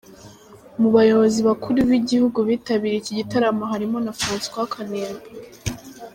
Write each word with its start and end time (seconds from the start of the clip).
Mu 0.79 0.89
bayobozi 0.95 1.39
bakuru 1.47 1.77
b'igihugu 1.89 2.39
bitabiriye 2.49 2.99
iki 3.01 3.13
gitaramo 3.19 3.63
harimo 3.71 3.97
na 4.05 4.11
Francois 4.19 4.69
Kanimba. 4.71 5.23